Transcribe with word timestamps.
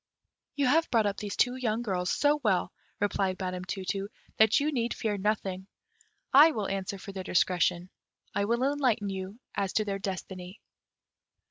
"You 0.55 0.65
have 0.65 0.89
brought 0.89 1.05
up 1.05 1.17
these 1.17 1.35
two 1.37 1.55
young 1.55 1.83
girls 1.83 2.09
so 2.11 2.39
well," 2.43 2.71
replied 2.99 3.39
Madam 3.39 3.63
Tu 3.63 3.85
tu, 3.85 4.09
"that 4.37 4.59
you 4.59 4.71
need 4.71 4.95
fear 4.95 5.15
nothing: 5.15 5.67
I 6.33 6.49
will 6.53 6.67
answer 6.67 6.97
for 6.97 7.11
their 7.11 7.23
discretion; 7.23 7.91
I 8.33 8.45
will 8.45 8.63
enlighten 8.63 9.09
you 9.11 9.39
as 9.53 9.73
to 9.73 9.85
their 9.85 9.99
destiny." 9.99 10.59